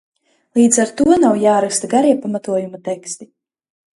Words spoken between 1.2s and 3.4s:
nav jāraksta garie pamatojuma teksti.